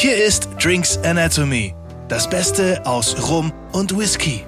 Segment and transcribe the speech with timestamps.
[0.00, 1.74] Hier ist Drinks Anatomy,
[2.08, 4.44] das Beste aus Rum und Whisky.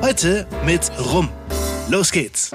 [0.00, 1.28] Heute mit Rum.
[1.90, 2.52] Los geht's.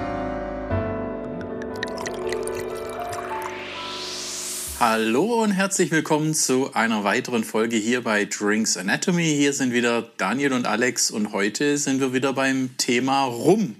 [4.78, 9.34] Hallo und herzlich willkommen zu einer weiteren Folge hier bei Drinks Anatomy.
[9.36, 13.76] Hier sind wieder Daniel und Alex und heute sind wir wieder beim Thema Rum.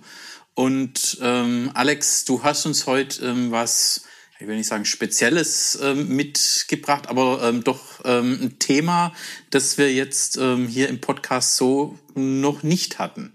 [0.52, 4.02] Und ähm, Alex, du hast uns heute ähm, was,
[4.38, 9.12] ich will nicht sagen Spezielles ähm, mitgebracht, aber ähm, doch ähm, ein Thema,
[9.50, 13.32] das wir jetzt ähm, hier im Podcast so noch nicht hatten.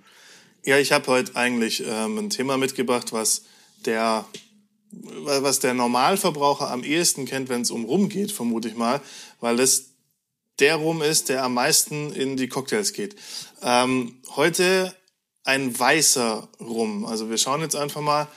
[0.64, 3.44] Ja, ich habe heute eigentlich ähm, ein Thema mitgebracht, was
[3.86, 4.26] der
[4.92, 9.02] was der Normalverbraucher am ehesten kennt, wenn es um Rum geht, vermute ich mal,
[9.42, 9.88] weil das
[10.60, 13.16] der Rum ist, der am meisten in die Cocktails geht.
[13.62, 14.96] Ähm, heute
[15.44, 17.06] ein weißer Rum.
[17.06, 18.28] Also wir schauen jetzt einfach mal.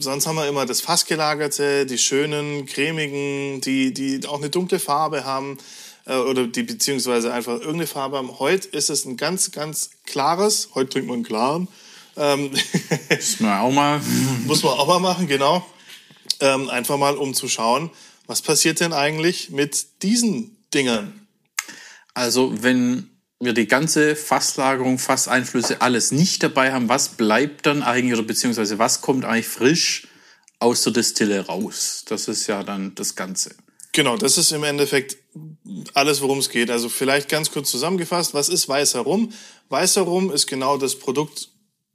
[0.00, 5.24] Sonst haben wir immer das Fassgelagerte, die schönen, cremigen, die, die auch eine dunkle Farbe
[5.24, 5.58] haben
[6.06, 8.38] äh, oder die beziehungsweise einfach irgendeine Farbe haben.
[8.38, 10.70] Heute ist es ein ganz, ganz klares.
[10.74, 11.68] Heute trinkt man einen klaren
[12.18, 12.50] ähm,
[13.10, 14.00] Muss man auch mal.
[14.46, 15.64] Muss man auch mal machen, genau.
[16.40, 17.90] Ähm, einfach mal, um zu schauen,
[18.26, 21.26] was passiert denn eigentlich mit diesen Dingern?
[22.14, 28.14] Also, wenn wir die ganze Fasslagerung, Fasseinflüsse, alles nicht dabei haben, was bleibt dann eigentlich
[28.14, 30.08] oder beziehungsweise was kommt eigentlich frisch
[30.58, 32.04] aus der Destille raus?
[32.06, 33.54] Das ist ja dann das Ganze.
[33.92, 35.16] Genau, das ist im Endeffekt
[35.94, 36.70] alles, worum es geht.
[36.70, 39.32] Also vielleicht ganz kurz zusammengefasst, was ist weißer Rum?
[39.68, 41.48] Weißer Rum ist genau das Produkt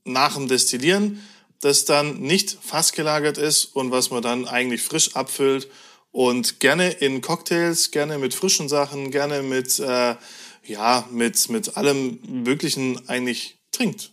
[0.05, 1.21] nach dem Destillieren,
[1.59, 5.69] das dann nicht fassgelagert ist und was man dann eigentlich frisch abfüllt
[6.11, 10.15] und gerne in Cocktails, gerne mit frischen Sachen, gerne mit äh,
[10.65, 14.11] ja mit mit allem Möglichen eigentlich trinkt.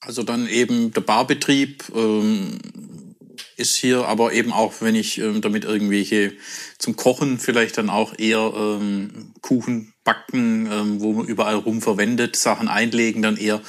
[0.00, 2.58] Also dann eben der Barbetrieb ähm,
[3.56, 6.32] ist hier, aber eben auch, wenn ich ähm, damit irgendwelche
[6.78, 12.36] zum Kochen vielleicht dann auch eher ähm, Kuchen backen, ähm, wo man überall rum verwendet,
[12.36, 13.60] Sachen einlegen, dann eher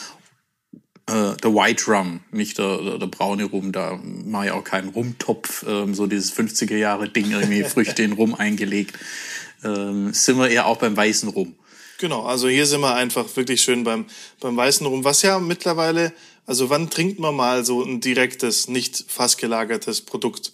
[1.08, 3.72] äh, der White Rum, nicht der, der, der braune Rum.
[3.72, 8.14] Da mache ich auch keinen Rumtopf, ähm, so dieses 50er Jahre Ding, irgendwie Früchte in
[8.14, 8.98] Rum eingelegt.
[9.64, 11.56] Ähm, sind wir eher auch beim weißen Rum.
[12.03, 14.06] Genau, also hier sind wir einfach wirklich schön beim,
[14.41, 16.12] beim weißen Rum, was ja mittlerweile,
[16.46, 20.52] also wann trinkt man mal so ein direktes, nicht fassgelagertes Produkt?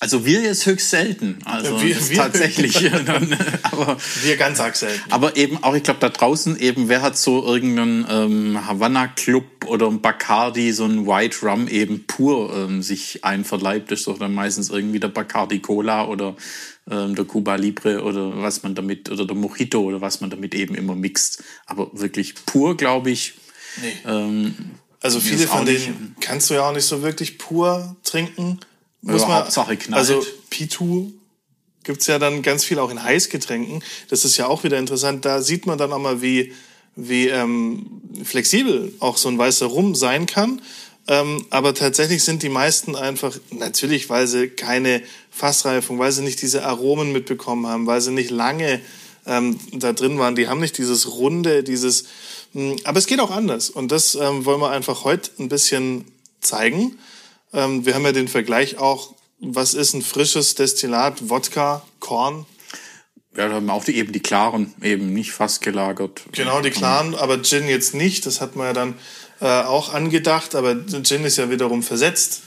[0.00, 1.40] Also wir jetzt höchst selten.
[1.44, 2.92] Also wir, wir tatsächlich.
[3.62, 5.10] aber, wir ganz arg selten.
[5.10, 9.64] Aber eben auch, ich glaube, da draußen eben, wer hat so irgendeinen ähm, Havanna Club
[9.66, 14.34] oder ein Bacardi, so ein White Rum eben pur ähm, sich einverleibt, ist doch dann
[14.34, 16.36] meistens irgendwie der Bacardi Cola oder
[16.88, 20.54] ähm, der Cuba Libre oder was man damit, oder der Mojito oder was man damit
[20.54, 21.42] eben immer mixt.
[21.66, 23.34] Aber wirklich pur, glaube ich.
[23.82, 23.92] Nee.
[24.06, 24.54] Ähm,
[25.00, 28.60] also viele von denen kannst du ja auch nicht so wirklich pur trinken
[29.02, 29.98] muss man, Hauptsache knallt.
[29.98, 31.12] Also P2
[31.84, 33.82] gibt's ja dann ganz viel auch in Heißgetränken.
[34.10, 35.24] Das ist ja auch wieder interessant.
[35.24, 36.52] Da sieht man dann auch mal, wie,
[36.96, 40.60] wie ähm, flexibel auch so ein weißer Rum sein kann.
[41.06, 46.42] Ähm, aber tatsächlich sind die meisten einfach, natürlich, weil sie keine Fassreifung, weil sie nicht
[46.42, 48.82] diese Aromen mitbekommen haben, weil sie nicht lange
[49.24, 50.36] ähm, da drin waren.
[50.36, 52.04] Die haben nicht dieses Runde, dieses.
[52.52, 53.70] Mh, hm, aber es geht auch anders.
[53.70, 56.04] Und das ähm, wollen wir einfach heute ein bisschen
[56.40, 56.98] zeigen.
[57.52, 62.46] Ähm, wir haben ja den Vergleich auch, was ist ein frisches Destillat, Wodka, Korn?
[63.36, 66.22] Ja, da haben wir auch die, eben die klaren, eben nicht fast gelagert.
[66.32, 68.26] Genau, die klaren, aber Gin jetzt nicht.
[68.26, 68.94] Das hat man ja dann
[69.40, 72.42] äh, auch angedacht, aber Gin ist ja wiederum versetzt.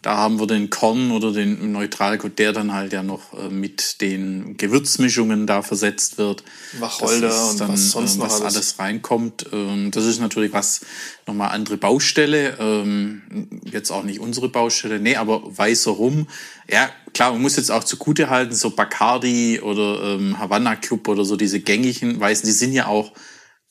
[0.00, 4.00] Da haben wir den Korn oder den Neutralkot, der dann halt ja noch äh, mit
[4.00, 6.44] den Gewürzmischungen da versetzt wird.
[6.78, 8.56] Wacholder und dann, was sonst äh, noch was alles.
[8.56, 9.46] alles reinkommt.
[9.52, 10.82] Ähm, das ist natürlich was
[11.26, 12.56] nochmal andere Baustelle.
[12.60, 16.28] Ähm, jetzt auch nicht unsere Baustelle, nee, aber weißer Rum.
[16.70, 21.24] Ja, klar, man muss jetzt auch zugute halten, so Bacardi oder ähm, Havanna Club oder
[21.24, 23.12] so diese gängigen Weißen, die sind ja auch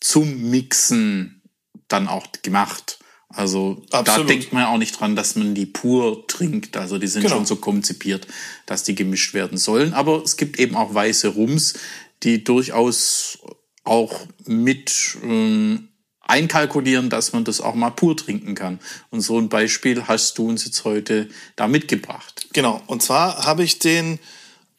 [0.01, 1.41] zum Mixen
[1.87, 2.96] dann auch gemacht.
[3.37, 4.29] Also Absolut.
[4.29, 6.75] da denkt man auch nicht dran, dass man die pur trinkt.
[6.75, 7.35] Also die sind genau.
[7.35, 8.25] schon so konzipiert,
[8.65, 9.93] dass die gemischt werden sollen.
[9.93, 11.75] Aber es gibt eben auch weiße Rums,
[12.23, 13.37] die durchaus
[13.83, 15.89] auch mit ähm,
[16.21, 18.79] einkalkulieren, dass man das auch mal pur trinken kann.
[19.11, 22.47] Und so ein Beispiel hast du uns jetzt heute da mitgebracht.
[22.53, 22.81] Genau.
[22.87, 24.17] Und zwar habe ich den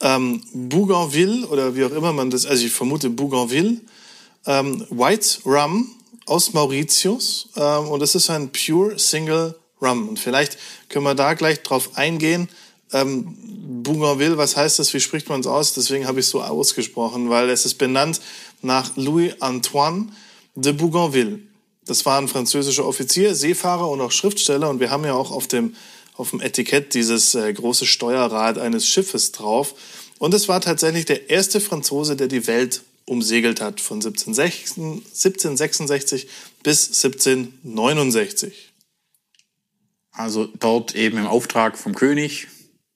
[0.00, 3.76] ähm, Bougainville oder wie auch immer man das, also ich vermute Bougainville,
[4.46, 5.94] ähm, White Rum
[6.28, 10.08] aus Mauritius ähm, und es ist ein Pure Single Rum.
[10.08, 10.58] Und vielleicht
[10.88, 12.48] können wir da gleich drauf eingehen.
[12.92, 13.36] Ähm,
[13.82, 14.92] Bougainville, was heißt das?
[14.94, 15.74] Wie spricht man es aus?
[15.74, 18.20] Deswegen habe ich es so ausgesprochen, weil es ist benannt
[18.62, 20.08] nach Louis Antoine
[20.54, 21.40] de Bougainville.
[21.86, 24.68] Das war ein französischer Offizier, Seefahrer und auch Schriftsteller.
[24.68, 25.74] Und wir haben ja auch auf dem,
[26.14, 29.74] auf dem Etikett dieses äh, große Steuerrad eines Schiffes drauf.
[30.18, 36.28] Und es war tatsächlich der erste Franzose, der die Welt umsegelt hat, von 1766
[36.62, 38.72] bis 1769.
[40.12, 42.46] Also dort eben im Auftrag vom König,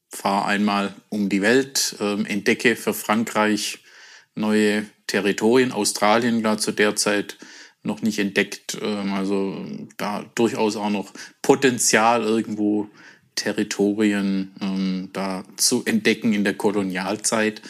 [0.08, 3.80] fahr einmal um die Welt, äh, entdecke für Frankreich
[4.34, 5.72] neue Territorien.
[5.72, 7.36] Australien war zu der Zeit
[7.82, 8.78] noch nicht entdeckt.
[8.80, 9.64] Ähm, also
[9.96, 11.12] da durchaus auch noch
[11.42, 12.88] Potenzial irgendwo
[13.34, 17.62] Territorien ähm, da zu entdecken in der Kolonialzeit.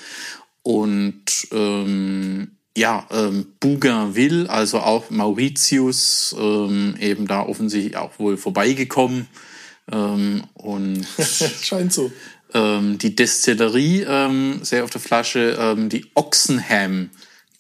[0.63, 9.29] Und ähm, ja, ähm, Bougainville, also auch Mauritius, ähm, eben da offensichtlich auch wohl vorbeigekommen.
[9.91, 11.07] Ähm, und
[11.63, 12.11] Scheint so.
[12.55, 17.11] Ähm, die Destillerie, ähm, sehr auf der Flasche, ähm, die Oxenham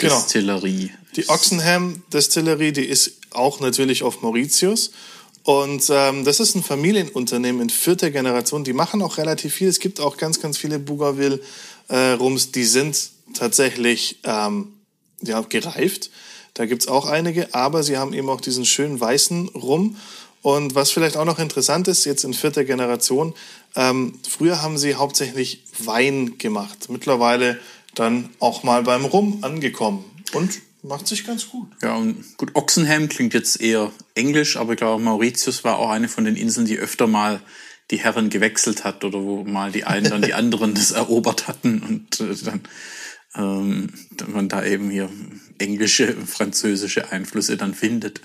[0.03, 0.15] Genau.
[0.17, 0.91] Destillerie.
[1.17, 4.91] Die Oxenham Distillery, die ist auch natürlich auf Mauritius.
[5.45, 8.65] Und ähm, das ist ein Familienunternehmen in vierter Generation.
[8.65, 9.69] Die machen auch relativ viel.
[9.69, 11.41] Es gibt auch ganz, ganz viele Bougainville
[11.88, 14.75] äh, Rums, die sind tatsächlich ähm,
[15.23, 16.11] ja, gereift.
[16.55, 19.96] Da gibt's auch einige, aber sie haben eben auch diesen schönen weißen Rum.
[20.43, 23.34] Und was vielleicht auch noch interessant ist, jetzt in vierter Generation,
[23.76, 26.90] ähm, früher haben sie hauptsächlich Wein gemacht.
[26.90, 27.58] Mittlerweile
[27.94, 30.05] dann auch mal beim Rum angekommen.
[30.32, 31.69] Und macht sich ganz gut.
[31.81, 36.08] Ja, und gut, Oxenham klingt jetzt eher englisch, aber ich glaube, Mauritius war auch eine
[36.08, 37.40] von den Inseln, die öfter mal
[37.90, 41.82] die Herren gewechselt hat oder wo mal die einen dann die anderen das erobert hatten
[41.82, 42.62] und äh, dann
[43.34, 43.93] ähm,
[44.26, 45.11] man da eben hier
[45.58, 48.20] englische, französische Einflüsse dann findet.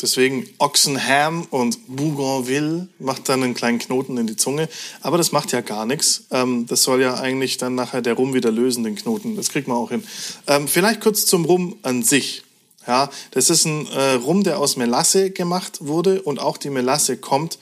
[0.00, 4.68] Deswegen Oxenham und Bougainville macht dann einen kleinen Knoten in die Zunge.
[5.00, 6.26] Aber das macht ja gar nichts.
[6.30, 9.36] Ähm, das soll ja eigentlich dann nachher der Rum wieder lösen, den Knoten.
[9.36, 10.04] Das kriegt man auch hin.
[10.46, 12.42] Ähm, vielleicht kurz zum Rum an sich.
[12.86, 17.16] Ja, das ist ein äh, Rum, der aus Melasse gemacht wurde und auch die Melasse
[17.16, 17.58] kommt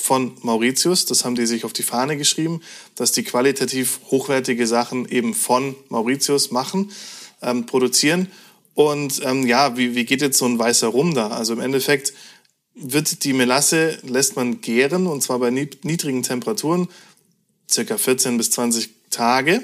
[0.00, 1.06] von Mauritius.
[1.06, 2.62] Das haben die sich auf die Fahne geschrieben,
[2.94, 6.90] dass die qualitativ hochwertige Sachen eben von Mauritius machen,
[7.42, 8.28] ähm, produzieren.
[8.74, 11.28] Und ähm, ja, wie, wie geht jetzt so ein weißer Rum da?
[11.28, 12.14] Also im Endeffekt
[12.74, 16.88] wird die Melasse, lässt man gären, und zwar bei niedrigen Temperaturen,
[17.68, 19.62] circa 14 bis 20 Tage.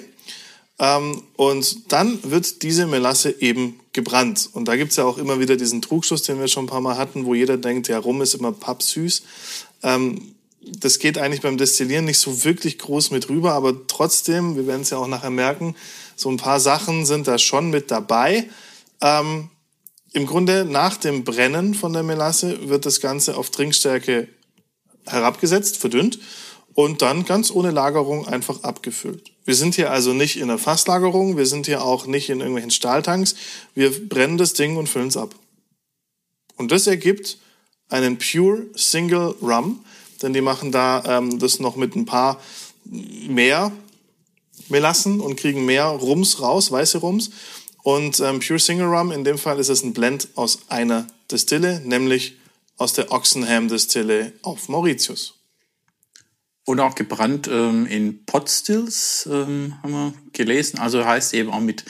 [0.79, 4.50] Ähm, und dann wird diese Melasse eben gebrannt.
[4.53, 6.99] Und da gibt's ja auch immer wieder diesen Trugschluss, den wir schon ein paar Mal
[6.99, 9.23] hatten, wo jeder denkt, ja, Rum ist immer pappsüß.
[9.82, 14.67] Ähm, das geht eigentlich beim Destillieren nicht so wirklich groß mit rüber, aber trotzdem, wir
[14.67, 15.76] werden es ja auch nachher merken,
[16.17, 18.49] so ein paar Sachen sind da schon mit dabei.
[19.00, 19.50] Ähm,
[20.12, 24.28] Im Grunde nach dem Brennen von der Melasse wird das Ganze auf Trinkstärke
[25.05, 26.19] herabgesetzt, verdünnt
[26.75, 29.32] und dann ganz ohne Lagerung einfach abgefüllt.
[29.44, 32.70] Wir sind hier also nicht in der Fasslagerung, wir sind hier auch nicht in irgendwelchen
[32.70, 33.37] Stahltanks.
[33.75, 35.34] Wir brennen das Ding und füllen es ab.
[36.56, 37.38] Und das ergibt
[37.88, 39.85] einen Pure Single Rum,
[40.23, 42.41] denn die machen da ähm, das noch mit ein paar
[42.85, 43.73] mehr
[44.69, 47.31] Melassen und kriegen mehr Rums raus, weiße Rums.
[47.83, 51.81] Und ähm, Pure Single Rum, in dem Fall ist es ein Blend aus einer Distille,
[51.85, 52.37] nämlich
[52.77, 55.35] aus der Oxenham Distille auf Mauritius.
[56.65, 60.81] Und auch gebrannt ähm, in Potstills, ähm, haben wir gelesen.
[60.81, 61.85] Also heißt eben auch mit,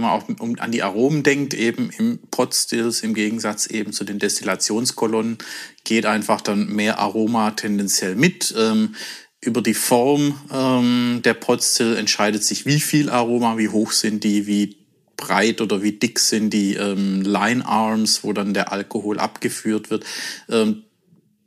[0.00, 4.04] wenn man auch um, an die Aromen denkt, eben im Potstills im Gegensatz eben zu
[4.04, 5.36] den Destillationskolonnen
[5.84, 8.54] geht einfach dann mehr Aroma tendenziell mit.
[8.56, 8.94] Ähm,
[9.42, 14.46] über die Form ähm, der Potstill entscheidet sich, wie viel Aroma, wie hoch sind die,
[14.46, 14.76] wie
[15.16, 20.04] breit oder wie dick sind die ähm, Line Arms, wo dann der Alkohol abgeführt wird.
[20.48, 20.84] Ähm,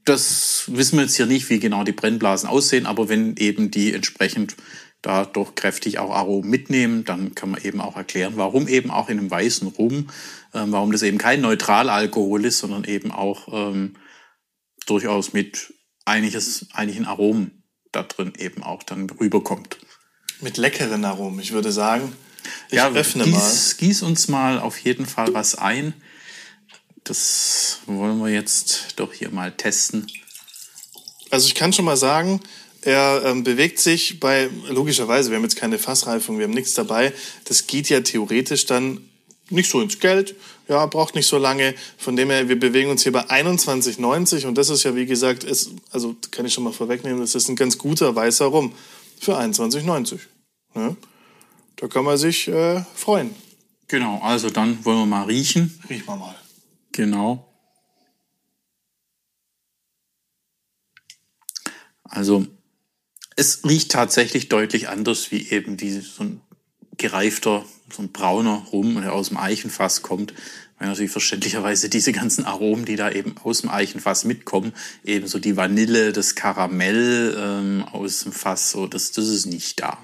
[0.06, 3.94] das wissen wir jetzt hier nicht, wie genau die Brennblasen aussehen, aber wenn eben die
[3.94, 4.56] entsprechend
[5.04, 9.10] da doch kräftig auch Aromen mitnehmen, dann kann man eben auch erklären, warum eben auch
[9.10, 10.10] in einem weißen Rum,
[10.54, 13.98] ähm, warum das eben kein Neutralalkohol ist, sondern eben auch ähm,
[14.88, 15.74] durchaus mit
[16.06, 19.78] einiges, einigen Aromen da drin eben auch dann rüberkommt.
[20.40, 22.14] Mit leckeren Aromen, ich würde sagen.
[22.70, 23.76] Ich ja, öffne gieß, mal.
[23.78, 25.94] gieß uns mal auf jeden Fall was ein.
[27.04, 30.08] Das wollen wir jetzt doch hier mal testen.
[31.30, 32.40] Also ich kann schon mal sagen,
[32.86, 37.14] er ähm, bewegt sich bei, logischerweise, wir haben jetzt keine Fassreifung, wir haben nichts dabei.
[37.46, 39.10] Das geht ja theoretisch dann
[39.50, 40.36] nicht so ins Geld,
[40.68, 41.76] ja, braucht nicht so lange.
[41.98, 45.44] Von dem her, wir bewegen uns hier bei 21,90 und das ist ja, wie gesagt,
[45.44, 48.74] ist, also kann ich schon mal vorwegnehmen, das ist ein ganz guter weißer Rum
[49.20, 50.20] für 21,90.
[50.76, 50.96] Ne?
[51.76, 53.36] Da kann man sich äh, freuen.
[53.88, 55.80] Genau, also dann wollen wir mal riechen.
[55.90, 56.36] Riech mal mal.
[56.92, 57.48] Genau.
[62.04, 62.46] Also
[63.36, 66.42] es riecht tatsächlich deutlich anders wie eben diese, so ein
[66.98, 70.34] gereifter, so ein brauner Rum, der aus dem Eichenfass kommt.
[70.80, 74.74] Weil natürlich verständlicherweise diese ganzen Aromen, die da eben aus dem Eichenfass mitkommen,
[75.04, 79.82] eben so die Vanille, das Karamell ähm, aus dem Fass, so das, das ist nicht
[79.82, 79.98] da.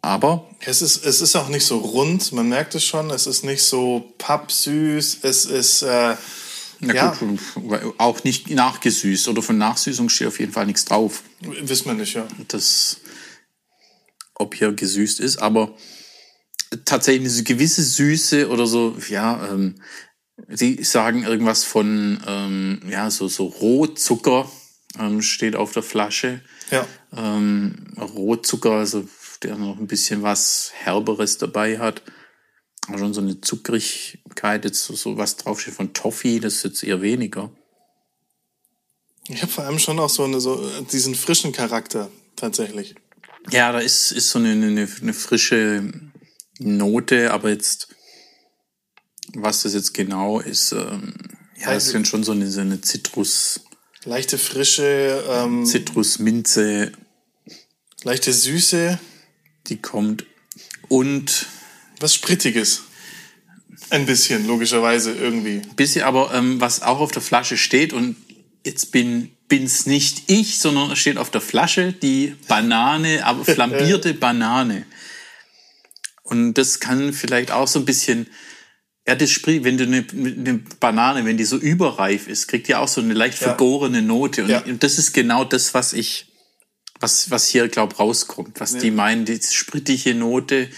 [0.00, 3.10] Aber Es ist, es ist auch nicht so rund, man merkt es schon.
[3.10, 5.18] Es ist nicht so pappsüß.
[5.22, 6.16] Es ist, äh,
[6.80, 7.14] na Ja.
[7.14, 7.40] gut,
[7.98, 11.22] auch nicht nachgesüßt oder von Nachsüßung steht auf jeden Fall nichts drauf.
[11.40, 12.26] wissen wir nicht, ja.
[12.48, 12.98] das,
[14.34, 15.76] ob hier gesüßt ist, aber
[16.84, 19.76] tatsächlich eine gewisse Süße oder so, ja, ähm,
[20.48, 24.50] sie sagen irgendwas von, ähm, ja, so, so Rohzucker
[24.98, 26.40] ähm, steht auf der Flasche.
[26.70, 26.86] Ja.
[27.16, 29.08] Ähm, Rohzucker, also
[29.42, 32.02] der noch ein bisschen was Herberes dabei hat.
[32.88, 36.82] Aber schon so eine Zuckrigkeit, jetzt so, so was draufsteht von Toffee, das ist jetzt
[36.84, 37.50] eher weniger.
[39.28, 42.94] Ich habe vor allem schon auch so, eine, so äh, diesen frischen Charakter tatsächlich.
[43.50, 45.92] Ja, da ist, ist so eine, eine, eine frische
[46.58, 47.88] Note, aber jetzt,
[49.34, 51.14] was das jetzt genau ist, ähm,
[51.60, 53.60] ja, Also- sind schon so eine, so eine Zitrus,
[54.04, 56.92] Leichte Frische, ähm, Zitrusminze,
[58.04, 58.98] leichte Süße,
[59.66, 60.24] die kommt.
[60.88, 61.46] Und
[62.00, 62.82] was Sprittiges.
[63.90, 65.62] Ein bisschen, logischerweise irgendwie.
[65.76, 68.16] bisschen aber, ähm, was auch auf der Flasche steht, und
[68.64, 74.12] jetzt bin bin's nicht ich, sondern es steht auf der Flasche die Banane, aber flambierte
[74.12, 74.84] Banane.
[76.22, 78.26] Und das kann vielleicht auch so ein bisschen,
[79.06, 82.74] ja, das spricht, wenn du eine, eine Banane, wenn die so überreif ist, kriegt die
[82.74, 83.48] auch so eine leicht Ja.
[83.48, 84.42] vergorene Note.
[84.44, 84.60] Und Ja.
[84.60, 86.26] das ist genau das, was ich,
[87.00, 90.68] was, was hier, glaub rauskommt, was die meinen, die sprittige Note,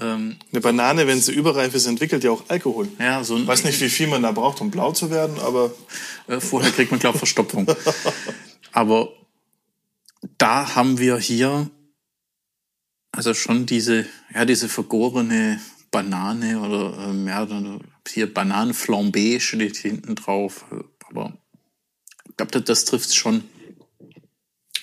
[0.00, 2.88] ähm, Eine Banane, wenn sie überreif ist, entwickelt ja auch Alkohol.
[2.98, 5.38] ja, so ein, Ich weiß nicht, wie viel man da braucht, um blau zu werden,
[5.40, 5.72] aber
[6.26, 7.66] Äh, Vorher kriegt man, glaube ich, Verstopfung.
[8.72, 9.12] Aber
[10.36, 11.70] da haben wir hier
[13.12, 17.46] also schon diese, ja, diese vergorene Banane oder ähm, ja,
[18.06, 20.64] hier Bananenflambé steht hinten drauf.
[21.08, 21.36] Aber
[22.28, 23.44] ich glaube, das, das trifft schon.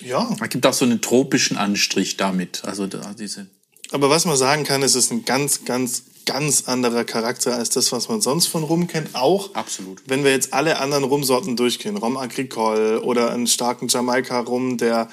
[0.00, 0.36] ja.
[0.40, 2.64] Es gibt auch so einen tropischen Anstrich damit.
[2.64, 3.46] Also da, diese.
[3.92, 7.92] Aber was man sagen kann, es ist ein ganz, ganz, ganz anderer Charakter als das,
[7.92, 9.14] was man sonst von Rum kennt.
[9.14, 10.02] Auch Absolut.
[10.06, 15.08] wenn wir jetzt alle anderen Rumsorten durchgehen, Rum Agricole oder einen starken Jamaika-Rum, der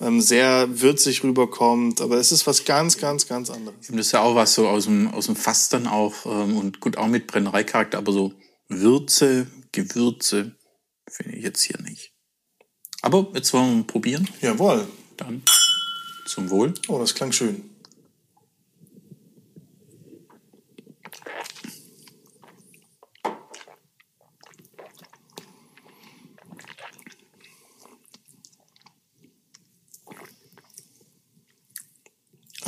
[0.00, 2.00] ähm, sehr würzig rüberkommt.
[2.00, 3.86] Aber es ist was ganz, ganz, ganz anderes.
[3.88, 6.80] Das ist ja auch was so aus dem, aus dem Fass dann auch ähm, und
[6.80, 8.32] gut auch mit Brennereicharakter, aber so
[8.68, 10.56] Würze, Gewürze
[11.10, 12.12] finde ich jetzt hier nicht.
[13.00, 14.28] Aber jetzt wollen wir probieren.
[14.40, 14.86] Jawohl.
[15.16, 15.42] Dann
[16.26, 16.74] zum Wohl.
[16.88, 17.77] Oh, das klang schön.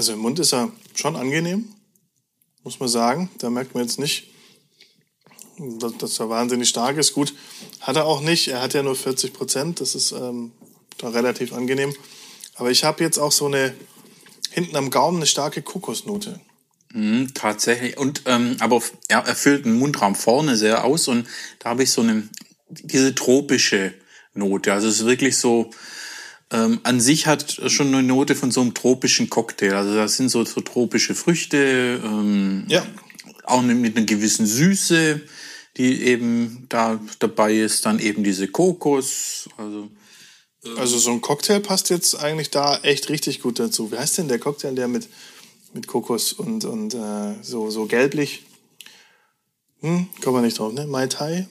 [0.00, 1.68] Also im Mund ist er schon angenehm,
[2.64, 3.28] muss man sagen.
[3.36, 4.30] Da merkt man jetzt nicht,
[5.98, 7.12] dass, er wahnsinnig stark ist.
[7.12, 7.34] Gut,
[7.80, 8.48] hat er auch nicht.
[8.48, 9.78] Er hat ja nur 40 Prozent.
[9.78, 10.52] Das ist ähm,
[11.02, 11.94] relativ angenehm.
[12.54, 13.74] Aber ich habe jetzt auch so eine,
[14.50, 16.40] hinten am Gaumen eine starke Kokosnote.
[16.94, 17.98] Mhm, tatsächlich.
[17.98, 21.28] Und ähm, aber er erfüllt den Mundraum vorne sehr aus und
[21.58, 22.26] da habe ich so eine
[22.70, 23.92] diese tropische
[24.32, 24.72] Note.
[24.72, 25.70] Also es ist wirklich so
[26.52, 29.74] ähm, an sich hat schon eine Note von so einem tropischen Cocktail.
[29.74, 32.84] Also da sind so, so tropische Früchte, ähm, Ja.
[33.44, 35.20] auch mit einer gewissen Süße,
[35.76, 37.86] die eben da dabei ist.
[37.86, 39.48] Dann eben diese Kokos.
[39.56, 39.88] Also
[40.76, 43.90] Also so ein Cocktail passt jetzt eigentlich da echt richtig gut dazu.
[43.92, 45.08] Wie heißt denn der Cocktail, der mit,
[45.72, 48.42] mit Kokos und, und äh, so, so gelblich?
[49.80, 50.86] Hm, kommen wir nicht drauf, ne?
[50.86, 51.48] Mai Tai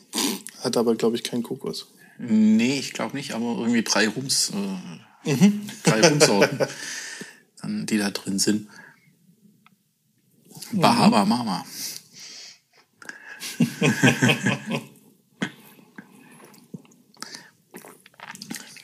[0.64, 1.88] hat aber, glaube ich, keinen Kokos.
[2.22, 4.52] Nee, ich glaube nicht, aber irgendwie drei Rums,
[5.26, 5.50] äh,
[5.84, 6.60] drei Rumsorten,
[7.62, 8.68] dann, die da drin sind.
[10.74, 11.66] Bahama Mama.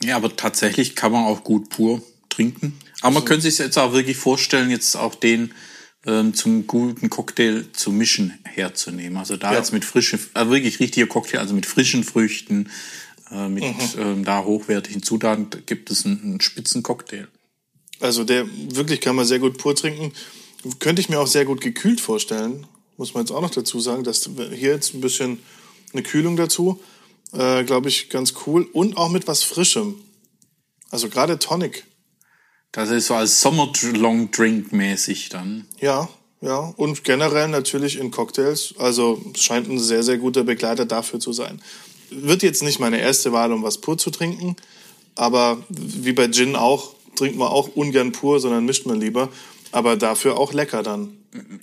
[0.04, 2.80] ja, aber tatsächlich kann man auch gut pur trinken.
[3.02, 5.54] Aber man könnte sich jetzt auch wirklich vorstellen, jetzt auch den
[6.06, 9.18] ähm, zum guten Cocktail zu mischen herzunehmen.
[9.18, 9.58] Also da Ja.
[9.58, 12.70] jetzt mit frischen, äh, wirklich richtiger Cocktail, also mit frischen Früchten,
[13.32, 13.64] äh, mit
[13.98, 17.28] ähm, da hochwertigen Zutaten gibt es einen, einen spitzen Cocktail.
[18.00, 20.12] Also der wirklich kann man sehr gut pur trinken.
[20.80, 22.68] Könnte ich mir auch sehr gut gekühlt vorstellen.
[22.98, 25.40] Muss man jetzt auch noch dazu sagen, dass hier jetzt ein bisschen
[25.94, 26.82] eine Kühlung dazu,
[27.34, 28.68] äh, glaube ich, ganz cool.
[28.74, 29.96] Und auch mit was Frischem.
[30.90, 31.86] Also gerade Tonic.
[32.72, 35.66] Das ist so als Sommer-Long Drink mäßig dann.
[35.80, 36.10] Ja,
[36.42, 36.74] ja.
[36.78, 38.76] Und generell natürlich in Cocktails.
[38.78, 41.62] Also scheint ein sehr, sehr guter Begleiter dafür zu sein.
[42.16, 44.56] Wird jetzt nicht meine erste Wahl, um was pur zu trinken.
[45.16, 49.30] Aber wie bei Gin auch, trinkt man auch ungern pur, sondern mischt man lieber.
[49.72, 51.18] Aber dafür auch lecker dann.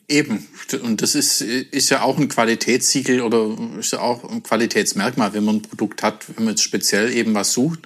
[0.09, 0.47] Eben.
[0.83, 5.45] Und das ist, ist ja auch ein Qualitätssiegel oder ist ja auch ein Qualitätsmerkmal, wenn
[5.45, 7.81] man ein Produkt hat, wenn man jetzt speziell eben was sucht,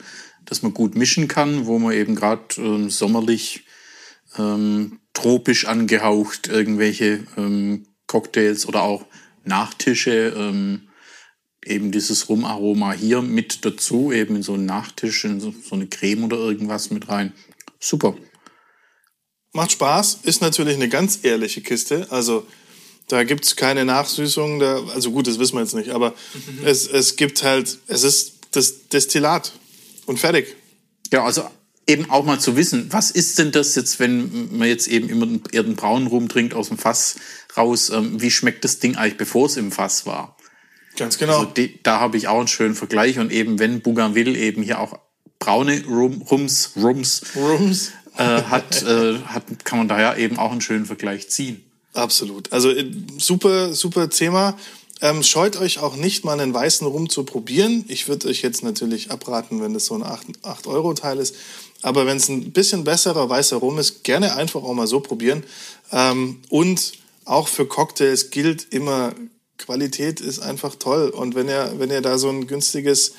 [0.44, 3.64] das man gut mischen kann, wo man eben gerade ähm, sommerlich
[4.36, 9.04] ähm, tropisch angehaucht, irgendwelche ähm, Cocktails oder auch
[9.44, 10.85] Nachtische, ähm,
[11.66, 15.86] eben dieses Rumaroma hier mit dazu, eben in so einen Nachtisch, in so, so eine
[15.86, 17.32] Creme oder irgendwas mit rein.
[17.80, 18.16] Super.
[19.52, 22.06] Macht Spaß, ist natürlich eine ganz ehrliche Kiste.
[22.10, 22.46] Also
[23.08, 24.58] da gibt's keine Nachsüßung.
[24.58, 26.66] Da, also gut, das wissen wir jetzt nicht, aber mhm.
[26.66, 29.52] es, es gibt halt, es ist das Destillat
[30.06, 30.56] und fertig.
[31.12, 31.44] Ja, also
[31.86, 35.26] eben auch mal zu wissen, was ist denn das jetzt, wenn man jetzt eben immer
[35.52, 37.16] eher den braunen Rum trinkt aus dem Fass
[37.56, 40.36] raus, ähm, wie schmeckt das Ding eigentlich, bevor es im Fass war?
[40.96, 41.40] Ganz genau.
[41.40, 44.80] Also die, da habe ich auch einen schönen Vergleich und eben wenn Bougainville eben hier
[44.80, 44.98] auch
[45.38, 47.92] braune Rum, Rums, Rums, Rums.
[48.16, 51.62] Äh, hat, äh, hat, kann man daher eben auch einen schönen Vergleich ziehen.
[51.92, 52.52] Absolut.
[52.52, 54.56] Also äh, super, super Thema.
[55.02, 57.84] Ähm, scheut euch auch nicht mal einen weißen Rum zu probieren.
[57.88, 61.36] Ich würde euch jetzt natürlich abraten, wenn das so ein 8-Euro-Teil ist.
[61.82, 65.44] Aber wenn es ein bisschen besserer weißer Rum ist, gerne einfach auch mal so probieren.
[65.92, 66.92] Ähm, und
[67.26, 69.12] auch für Cocktails gilt immer,
[69.58, 71.08] Qualität ist einfach toll.
[71.08, 73.12] Und wenn ihr, wenn ihr da so ein günstiges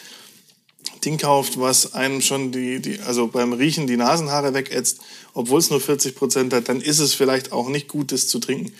[1.04, 5.00] Ding kauft, was einem schon die, die also beim Riechen die Nasenhaare wegätzt,
[5.34, 8.40] obwohl es nur 40 Prozent hat, dann ist es vielleicht auch nicht gut, das zu
[8.40, 8.74] trinken.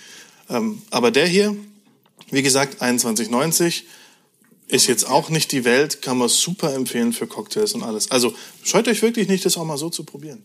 [0.50, 1.56] Ähm, aber der hier,
[2.32, 3.84] wie gesagt, 21,90
[4.68, 8.12] ist jetzt auch nicht die Welt, kann man super empfehlen für Cocktails und alles.
[8.12, 8.34] Also
[8.64, 10.44] scheut euch wirklich nicht, das auch mal so zu probieren.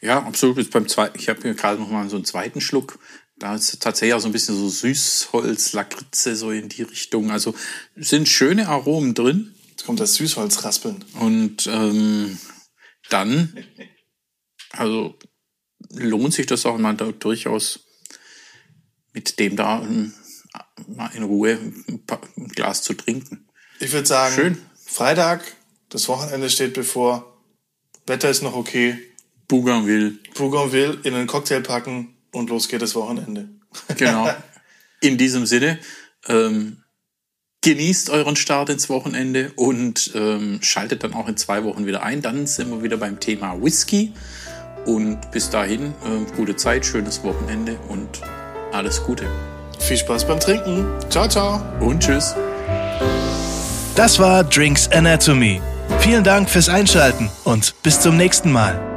[0.00, 0.70] Ja, absolut.
[0.70, 2.98] Beim zweiten, ich habe mir gerade noch mal so einen zweiten Schluck.
[3.44, 7.30] Da ist tatsächlich auch so ein bisschen so Süßholz, Lakritze so in die Richtung.
[7.30, 7.54] Also
[7.94, 9.54] sind schöne Aromen drin.
[9.68, 11.04] Jetzt kommt das Süßholz raspeln.
[11.20, 12.38] Und ähm,
[13.10, 13.62] dann,
[14.70, 15.18] also
[15.90, 17.80] lohnt sich das auch mal da durchaus
[19.12, 20.14] mit dem da ähm,
[20.86, 23.46] mal in Ruhe ein Glas zu trinken.
[23.78, 24.58] Ich würde sagen, Schön.
[24.86, 25.44] Freitag,
[25.90, 27.38] das Wochenende steht bevor,
[28.06, 28.98] Wetter ist noch okay.
[29.48, 30.14] Bougainville.
[30.34, 33.48] Bougainville in einen Cocktail packen und los geht das Wochenende.
[33.96, 34.30] Genau.
[35.00, 35.78] In diesem Sinne,
[36.28, 36.84] ähm,
[37.62, 42.22] genießt euren Start ins Wochenende und ähm, schaltet dann auch in zwei Wochen wieder ein.
[42.22, 44.12] Dann sind wir wieder beim Thema Whisky.
[44.86, 48.20] Und bis dahin, äh, gute Zeit, schönes Wochenende und
[48.72, 49.26] alles Gute.
[49.80, 50.86] Viel Spaß beim Trinken.
[51.10, 51.62] Ciao, ciao.
[51.80, 52.34] Und tschüss.
[53.96, 55.60] Das war Drinks Anatomy.
[56.00, 58.93] Vielen Dank fürs Einschalten und bis zum nächsten Mal.